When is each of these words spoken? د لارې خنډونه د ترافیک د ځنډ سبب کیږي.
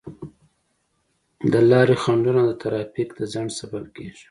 د 1.51 1.53
لارې 1.69 1.95
خنډونه 2.03 2.41
د 2.47 2.51
ترافیک 2.61 3.09
د 3.19 3.21
ځنډ 3.33 3.49
سبب 3.59 3.83
کیږي. 3.95 4.19